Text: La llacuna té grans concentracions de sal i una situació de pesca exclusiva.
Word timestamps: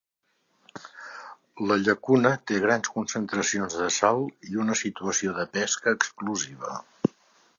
La 1.71 1.75
llacuna 1.81 2.31
té 2.51 2.57
grans 2.63 2.89
concentracions 2.95 3.77
de 3.81 3.91
sal 3.97 4.25
i 4.53 4.59
una 4.63 4.77
situació 4.81 5.37
de 5.43 5.45
pesca 5.59 5.97
exclusiva. 5.99 6.81